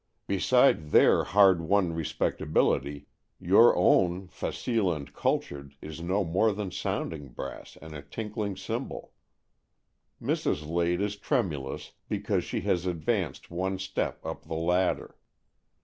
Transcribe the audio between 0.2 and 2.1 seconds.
Beside their hard won